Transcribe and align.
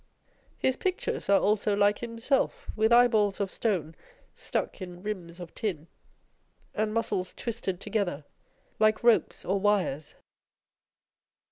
His 0.57 0.77
pictures 0.77 1.29
are 1.29 1.39
also 1.39 1.75
like 1.75 1.99
himself, 1.99 2.71
with 2.75 2.91
eye 2.91 3.07
balls 3.07 3.39
of 3.39 3.51
stone 3.51 3.95
stuck 4.33 4.81
in 4.81 5.03
rims 5.03 5.39
of 5.39 5.53
tin, 5.53 5.85
and 6.73 6.91
muscles 6.91 7.35
twisted 7.37 7.79
together 7.79 8.25
like 8.79 9.03
ropes 9.03 9.45
or 9.45 9.59
wires. 9.59 10.15